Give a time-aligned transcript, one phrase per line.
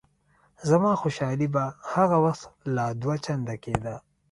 [0.69, 1.63] زما خوشحالي به
[1.93, 3.95] هغه وخت لا دوه چنده کېده.